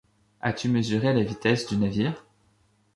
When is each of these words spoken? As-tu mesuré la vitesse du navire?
As-tu 0.41 0.67
mesuré 0.67 1.13
la 1.13 1.21
vitesse 1.23 1.67
du 1.67 1.77
navire? 1.77 2.25